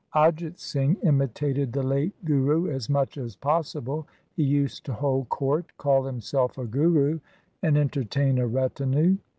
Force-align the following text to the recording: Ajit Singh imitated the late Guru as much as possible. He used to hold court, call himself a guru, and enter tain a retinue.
Ajit 0.15 0.57
Singh 0.57 0.97
imitated 1.03 1.71
the 1.71 1.83
late 1.83 2.13
Guru 2.25 2.67
as 2.71 2.89
much 2.89 3.19
as 3.19 3.35
possible. 3.35 4.07
He 4.35 4.41
used 4.41 4.83
to 4.87 4.93
hold 4.93 5.29
court, 5.29 5.77
call 5.77 6.05
himself 6.05 6.57
a 6.57 6.65
guru, 6.65 7.19
and 7.61 7.77
enter 7.77 8.03
tain 8.03 8.39
a 8.39 8.47
retinue. 8.47 9.17